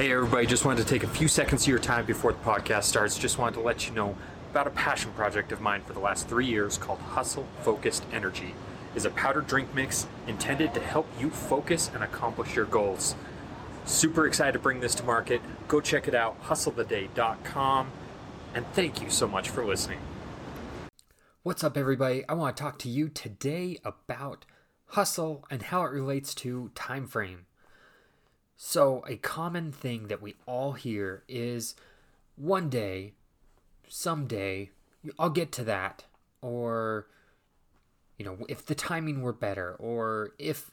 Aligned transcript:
Hey, 0.00 0.12
everybody, 0.12 0.46
just 0.46 0.64
wanted 0.64 0.82
to 0.82 0.88
take 0.88 1.02
a 1.02 1.06
few 1.06 1.28
seconds 1.28 1.64
of 1.64 1.68
your 1.68 1.78
time 1.78 2.06
before 2.06 2.32
the 2.32 2.38
podcast 2.38 2.84
starts. 2.84 3.18
Just 3.18 3.36
wanted 3.36 3.56
to 3.56 3.60
let 3.60 3.86
you 3.86 3.92
know 3.92 4.16
about 4.50 4.66
a 4.66 4.70
passion 4.70 5.12
project 5.12 5.52
of 5.52 5.60
mine 5.60 5.82
for 5.82 5.92
the 5.92 6.00
last 6.00 6.26
three 6.26 6.46
years 6.46 6.78
called 6.78 7.00
Hustle 7.00 7.46
Focused 7.60 8.06
Energy. 8.10 8.54
is 8.94 9.04
a 9.04 9.10
powdered 9.10 9.46
drink 9.46 9.74
mix 9.74 10.06
intended 10.26 10.72
to 10.72 10.80
help 10.80 11.06
you 11.20 11.28
focus 11.28 11.90
and 11.92 12.02
accomplish 12.02 12.56
your 12.56 12.64
goals. 12.64 13.14
Super 13.84 14.26
excited 14.26 14.52
to 14.52 14.58
bring 14.58 14.80
this 14.80 14.94
to 14.94 15.02
market. 15.02 15.42
Go 15.68 15.82
check 15.82 16.08
it 16.08 16.14
out, 16.14 16.42
hustletheday.com. 16.44 17.90
And 18.54 18.64
thank 18.72 19.02
you 19.02 19.10
so 19.10 19.28
much 19.28 19.50
for 19.50 19.66
listening. 19.66 19.98
What's 21.42 21.62
up, 21.62 21.76
everybody? 21.76 22.26
I 22.26 22.32
want 22.32 22.56
to 22.56 22.62
talk 22.62 22.78
to 22.78 22.88
you 22.88 23.10
today 23.10 23.76
about 23.84 24.46
hustle 24.86 25.44
and 25.50 25.60
how 25.60 25.82
it 25.82 25.90
relates 25.90 26.34
to 26.36 26.70
time 26.74 27.06
frame. 27.06 27.44
So, 28.62 29.02
a 29.08 29.16
common 29.16 29.72
thing 29.72 30.08
that 30.08 30.20
we 30.20 30.34
all 30.44 30.72
hear 30.72 31.22
is 31.26 31.74
one 32.36 32.68
day, 32.68 33.14
someday, 33.88 34.68
I'll 35.18 35.30
get 35.30 35.50
to 35.52 35.64
that. 35.64 36.04
Or, 36.42 37.06
you 38.18 38.26
know, 38.26 38.36
if 38.50 38.66
the 38.66 38.74
timing 38.74 39.22
were 39.22 39.32
better, 39.32 39.76
or 39.78 40.34
if 40.38 40.72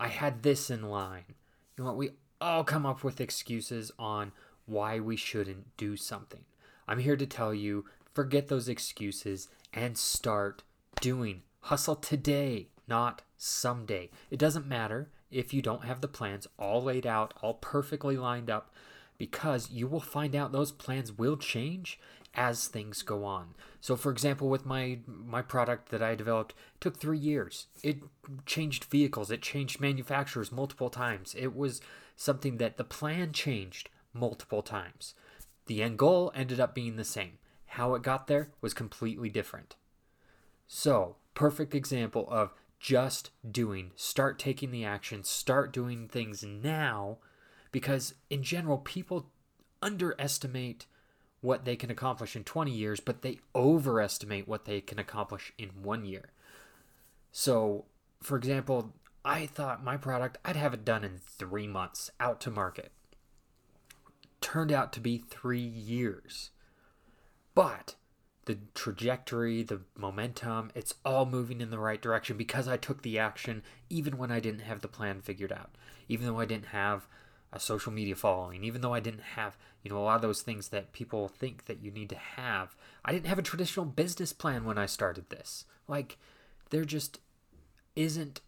I 0.00 0.08
had 0.08 0.42
this 0.42 0.68
in 0.68 0.90
line. 0.90 1.22
You 1.28 1.84
know 1.84 1.90
what? 1.90 1.96
We 1.96 2.10
all 2.40 2.64
come 2.64 2.84
up 2.84 3.04
with 3.04 3.20
excuses 3.20 3.92
on 4.00 4.32
why 4.66 4.98
we 4.98 5.14
shouldn't 5.14 5.76
do 5.76 5.96
something. 5.96 6.44
I'm 6.88 6.98
here 6.98 7.16
to 7.16 7.26
tell 7.26 7.54
you 7.54 7.84
forget 8.12 8.48
those 8.48 8.68
excuses 8.68 9.48
and 9.72 9.96
start 9.96 10.64
doing. 11.00 11.42
Hustle 11.60 11.94
today, 11.94 12.66
not 12.88 13.22
someday. 13.42 14.10
It 14.30 14.38
doesn't 14.38 14.66
matter 14.66 15.10
if 15.30 15.52
you 15.52 15.62
don't 15.62 15.84
have 15.84 16.00
the 16.00 16.08
plans 16.08 16.46
all 16.58 16.82
laid 16.82 17.06
out, 17.06 17.34
all 17.42 17.54
perfectly 17.54 18.16
lined 18.16 18.50
up, 18.50 18.72
because 19.18 19.70
you 19.70 19.86
will 19.86 20.00
find 20.00 20.36
out 20.36 20.52
those 20.52 20.72
plans 20.72 21.12
will 21.12 21.36
change 21.36 21.98
as 22.34 22.66
things 22.66 23.02
go 23.02 23.24
on. 23.24 23.54
So 23.80 23.96
for 23.96 24.10
example, 24.10 24.48
with 24.48 24.64
my 24.64 25.00
my 25.06 25.42
product 25.42 25.90
that 25.90 26.02
I 26.02 26.14
developed 26.14 26.54
took 26.80 26.96
3 26.96 27.18
years. 27.18 27.66
It 27.82 27.98
changed 28.46 28.84
vehicles, 28.84 29.30
it 29.30 29.42
changed 29.42 29.80
manufacturers 29.80 30.52
multiple 30.52 30.88
times. 30.88 31.34
It 31.38 31.54
was 31.54 31.80
something 32.16 32.58
that 32.58 32.76
the 32.76 32.84
plan 32.84 33.32
changed 33.32 33.90
multiple 34.14 34.62
times. 34.62 35.14
The 35.66 35.82
end 35.82 35.98
goal 35.98 36.32
ended 36.34 36.60
up 36.60 36.74
being 36.74 36.96
the 36.96 37.04
same. 37.04 37.38
How 37.66 37.94
it 37.94 38.02
got 38.02 38.26
there 38.26 38.50
was 38.60 38.74
completely 38.74 39.28
different. 39.28 39.76
So, 40.66 41.16
perfect 41.34 41.74
example 41.74 42.26
of 42.30 42.54
just 42.82 43.30
doing. 43.48 43.92
Start 43.94 44.40
taking 44.40 44.72
the 44.72 44.84
action, 44.84 45.22
start 45.22 45.72
doing 45.72 46.08
things 46.08 46.42
now 46.42 47.18
because 47.70 48.14
in 48.28 48.42
general 48.42 48.76
people 48.76 49.30
underestimate 49.80 50.86
what 51.40 51.64
they 51.64 51.76
can 51.76 51.90
accomplish 51.90 52.34
in 52.34 52.42
20 52.42 52.72
years, 52.72 52.98
but 52.98 53.22
they 53.22 53.38
overestimate 53.54 54.48
what 54.48 54.64
they 54.64 54.80
can 54.80 54.98
accomplish 54.98 55.52
in 55.56 55.68
1 55.82 56.04
year. 56.04 56.30
So, 57.30 57.84
for 58.20 58.36
example, 58.36 58.92
I 59.24 59.46
thought 59.46 59.84
my 59.84 59.96
product 59.96 60.38
I'd 60.44 60.56
have 60.56 60.74
it 60.74 60.84
done 60.84 61.04
in 61.04 61.18
3 61.18 61.68
months 61.68 62.10
out 62.18 62.40
to 62.40 62.50
market. 62.50 62.90
Turned 64.40 64.72
out 64.72 64.92
to 64.94 65.00
be 65.00 65.18
3 65.18 65.60
years. 65.60 66.50
But 67.54 67.94
the 68.44 68.58
trajectory, 68.74 69.62
the 69.62 69.80
momentum, 69.96 70.70
it's 70.74 70.94
all 71.04 71.26
moving 71.26 71.60
in 71.60 71.70
the 71.70 71.78
right 71.78 72.02
direction 72.02 72.36
because 72.36 72.66
I 72.66 72.76
took 72.76 73.02
the 73.02 73.18
action 73.18 73.62
even 73.88 74.18
when 74.18 74.32
I 74.32 74.40
didn't 74.40 74.62
have 74.62 74.80
the 74.80 74.88
plan 74.88 75.20
figured 75.20 75.52
out. 75.52 75.70
Even 76.08 76.26
though 76.26 76.40
I 76.40 76.44
didn't 76.44 76.66
have 76.66 77.06
a 77.52 77.60
social 77.60 77.92
media 77.92 78.16
following, 78.16 78.64
even 78.64 78.80
though 78.80 78.94
I 78.94 79.00
didn't 79.00 79.22
have, 79.22 79.56
you 79.82 79.90
know, 79.90 79.98
a 79.98 80.00
lot 80.00 80.16
of 80.16 80.22
those 80.22 80.42
things 80.42 80.68
that 80.68 80.92
people 80.92 81.28
think 81.28 81.66
that 81.66 81.82
you 81.82 81.90
need 81.90 82.08
to 82.08 82.16
have. 82.16 82.74
I 83.04 83.12
didn't 83.12 83.26
have 83.26 83.38
a 83.38 83.42
traditional 83.42 83.86
business 83.86 84.32
plan 84.32 84.64
when 84.64 84.78
I 84.78 84.86
started 84.86 85.30
this. 85.30 85.66
Like 85.86 86.18
there 86.70 86.84
just 86.84 87.20
isn't 87.94 88.40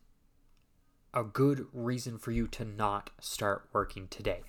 a 1.13 1.23
good 1.23 1.67
reason 1.73 2.19
for 2.19 2.33
you 2.33 2.49
to 2.49 2.65
not 2.65 3.11
start 3.21 3.69
working 3.73 4.09
today. 4.09 4.43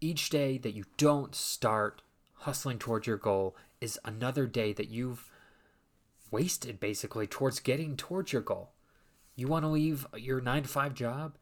Each 0.00 0.28
day 0.28 0.58
that 0.58 0.74
you 0.74 0.84
don't 0.98 1.34
start 1.34 2.02
hustling 2.44 2.78
towards 2.78 3.06
your 3.06 3.16
goal 3.16 3.56
is 3.80 3.98
another 4.04 4.46
day 4.46 4.70
that 4.74 4.88
you've 4.88 5.30
wasted 6.30 6.78
basically 6.78 7.26
towards 7.26 7.58
getting 7.58 7.96
towards 7.96 8.34
your 8.34 8.42
goal. 8.42 8.70
You 9.34 9.48
want 9.48 9.64
to 9.64 9.68
leave 9.68 10.06
your 10.14 10.42
9 10.42 10.62
to 10.64 10.68
5 10.68 10.94
job? 10.94 11.36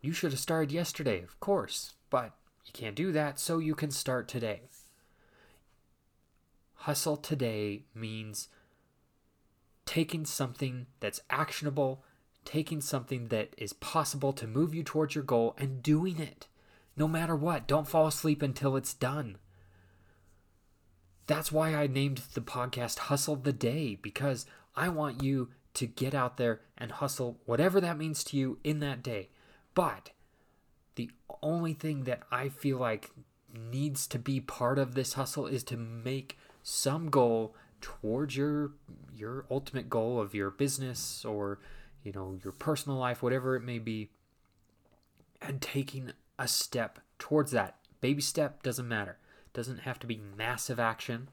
You 0.00 0.12
should 0.12 0.30
have 0.30 0.38
started 0.38 0.70
yesterday, 0.70 1.22
of 1.22 1.40
course, 1.40 1.94
but 2.08 2.36
you 2.64 2.72
can't 2.72 2.94
do 2.94 3.10
that, 3.10 3.40
so 3.40 3.58
you 3.58 3.74
can 3.74 3.90
start 3.90 4.28
today. 4.28 4.62
Hustle 6.74 7.16
today 7.16 7.82
means 7.92 8.48
taking 9.86 10.24
something 10.24 10.86
that's 11.00 11.20
actionable, 11.30 12.04
taking 12.44 12.80
something 12.80 13.26
that 13.26 13.54
is 13.58 13.72
possible 13.72 14.32
to 14.34 14.46
move 14.46 14.72
you 14.72 14.84
towards 14.84 15.16
your 15.16 15.24
goal, 15.24 15.56
and 15.58 15.82
doing 15.82 16.20
it. 16.20 16.46
No 16.96 17.08
matter 17.08 17.34
what, 17.34 17.66
don't 17.66 17.88
fall 17.88 18.06
asleep 18.06 18.40
until 18.40 18.76
it's 18.76 18.94
done. 18.94 19.38
That's 21.26 21.52
why 21.52 21.74
I 21.74 21.86
named 21.86 22.22
the 22.34 22.40
podcast 22.40 22.98
Hustle 22.98 23.36
the 23.36 23.52
Day, 23.52 23.98
because 24.00 24.46
I 24.74 24.88
want 24.88 25.22
you 25.22 25.48
to 25.74 25.86
get 25.86 26.14
out 26.14 26.36
there 26.36 26.60
and 26.76 26.92
hustle 26.92 27.38
whatever 27.46 27.80
that 27.80 27.98
means 27.98 28.24
to 28.24 28.36
you 28.36 28.58
in 28.62 28.80
that 28.80 29.02
day. 29.02 29.28
But 29.74 30.10
the 30.96 31.10
only 31.42 31.72
thing 31.72 32.04
that 32.04 32.22
I 32.30 32.48
feel 32.48 32.78
like 32.78 33.10
needs 33.54 34.06
to 34.08 34.18
be 34.18 34.40
part 34.40 34.78
of 34.78 34.94
this 34.94 35.14
hustle 35.14 35.46
is 35.46 35.62
to 35.64 35.76
make 35.76 36.38
some 36.62 37.10
goal 37.10 37.54
towards 37.80 38.36
your 38.36 38.72
your 39.12 39.44
ultimate 39.50 39.90
goal 39.90 40.20
of 40.20 40.34
your 40.34 40.50
business 40.50 41.24
or 41.24 41.58
you 42.04 42.12
know 42.12 42.38
your 42.44 42.52
personal 42.52 42.96
life 42.96 43.22
whatever 43.22 43.56
it 43.56 43.62
may 43.62 43.78
be 43.78 44.08
and 45.42 45.60
taking 45.60 46.12
a 46.38 46.46
step 46.46 47.00
towards 47.18 47.50
that 47.50 47.76
baby 48.00 48.22
step 48.22 48.62
doesn't 48.62 48.86
matter 48.86 49.18
doesn't 49.52 49.80
have 49.80 49.98
to 50.00 50.06
be 50.06 50.20
massive 50.36 50.80
action, 50.80 51.28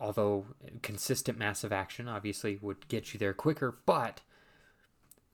although 0.00 0.46
consistent 0.82 1.38
massive 1.38 1.72
action 1.72 2.08
obviously 2.08 2.58
would 2.60 2.88
get 2.88 3.12
you 3.12 3.18
there 3.18 3.34
quicker. 3.34 3.78
But 3.86 4.20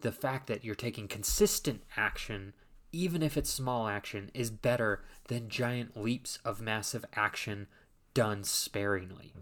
the 0.00 0.12
fact 0.12 0.46
that 0.46 0.64
you're 0.64 0.74
taking 0.74 1.08
consistent 1.08 1.82
action, 1.96 2.54
even 2.92 3.22
if 3.22 3.36
it's 3.36 3.50
small 3.50 3.86
action, 3.86 4.30
is 4.34 4.50
better 4.50 5.04
than 5.28 5.48
giant 5.48 5.96
leaps 5.96 6.38
of 6.44 6.60
massive 6.60 7.04
action 7.14 7.66
done 8.14 8.44
sparingly. 8.44 9.34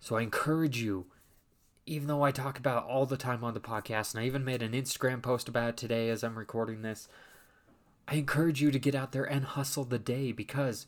So 0.00 0.16
I 0.16 0.22
encourage 0.22 0.80
you, 0.80 1.06
even 1.84 2.08
though 2.08 2.22
I 2.22 2.30
talk 2.30 2.58
about 2.58 2.86
all 2.86 3.06
the 3.06 3.16
time 3.16 3.44
on 3.44 3.54
the 3.54 3.60
podcast, 3.60 4.14
and 4.14 4.22
I 4.22 4.26
even 4.26 4.44
made 4.44 4.62
an 4.62 4.72
Instagram 4.72 5.22
post 5.22 5.48
about 5.48 5.70
it 5.70 5.76
today 5.76 6.10
as 6.10 6.22
I'm 6.22 6.38
recording 6.38 6.82
this, 6.82 7.08
I 8.08 8.14
encourage 8.14 8.62
you 8.62 8.70
to 8.70 8.78
get 8.78 8.94
out 8.94 9.12
there 9.12 9.24
and 9.24 9.44
hustle 9.44 9.84
the 9.84 9.98
day 9.98 10.30
because 10.32 10.86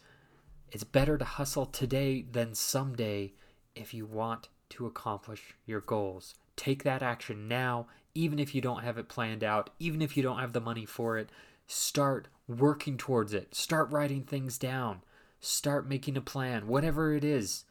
it's 0.71 0.85
better 0.85 1.19
to 1.19 1.25
hustle 1.25 1.67
today 1.67 2.23
than 2.31 2.55
someday 2.55 3.33
if 3.75 3.95
you 3.95 4.07
want 4.07 4.49
to 4.71 4.87
accomplish 4.87 5.55
your 5.67 5.81
goals. 5.81 6.35
Take 6.57 6.83
that 6.83 7.03
action 7.03 7.49
now, 7.49 7.87
even 8.15 8.39
if 8.39 8.55
you 8.55 8.61
don't 8.61 8.83
have 8.83 8.99
it 8.99 9.09
planned 9.09 9.45
out, 9.45 9.71
even 9.79 10.03
if 10.03 10.17
you 10.17 10.23
don't 10.23 10.41
have 10.41 10.53
the 10.53 10.61
money 10.61 10.85
for 10.85 11.17
it. 11.17 11.31
Start 11.67 12.29
working 12.47 12.97
towards 12.97 13.33
it. 13.33 13.55
Start 13.55 13.91
writing 13.91 14.23
things 14.23 14.59
down. 14.59 15.03
Start 15.41 15.89
making 15.89 16.17
a 16.17 16.21
plan, 16.21 16.67
whatever 16.67 17.15
it 17.15 17.25
is. 17.25 17.65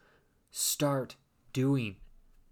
Start 0.51 1.15
doing. 1.51 1.97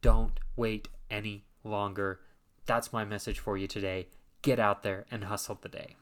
Don't 0.01 0.39
wait 0.55 0.89
any 1.09 1.45
longer. 1.63 2.19
That's 2.65 2.91
my 2.91 3.05
message 3.05 3.39
for 3.39 3.57
you 3.57 3.67
today. 3.67 4.07
Get 4.41 4.59
out 4.59 4.83
there 4.83 5.05
and 5.09 5.23
hustle 5.23 5.57
the 5.61 5.69
day. 5.69 5.95